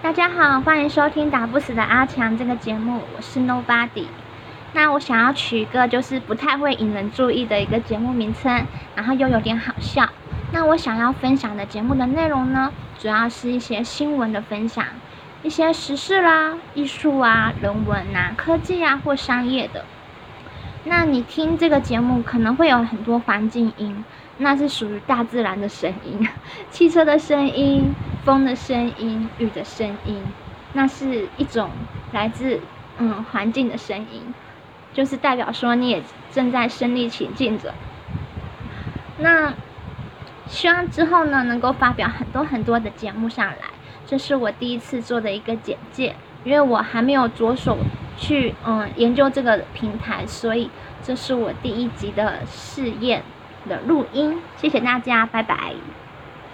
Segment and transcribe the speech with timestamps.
[0.00, 4.06] 大家好，欢迎收听《打不死的阿强》这个节目，我是 Nobody。
[4.72, 8.64] 那我想要取一个就是不太会引人注意的一个节目名称，
[8.94, 10.08] 然后又有点好笑。
[10.52, 14.84] 那我想要分享的节目的内容呢，主要是一些新闻的分享，
[15.42, 19.84] 一些时事啦、艺术啊、人文啊、科技啊或商业的。
[20.84, 24.04] 那你听这个节目可能会有很多环境音，
[24.38, 26.26] 那是属于大自然的声音，
[26.70, 27.92] 汽车的声音、
[28.28, 30.22] 风的声音、雨的声音，
[30.74, 31.70] 那是一种
[32.12, 32.60] 来自
[32.98, 34.34] 嗯环境的声音，
[34.92, 37.72] 就是代表说你也正在身临其境着。
[39.16, 39.54] 那
[40.46, 43.70] 希望之后呢能够发表很多很多的节目上来，
[44.04, 47.78] 这是我第一次做的一个简介，因为我还没有着手。
[48.20, 50.68] 去嗯研究这个平台，所以
[51.02, 53.22] 这是我第一集的试验
[53.66, 54.42] 的录音。
[54.56, 55.72] 谢谢大家，拜拜。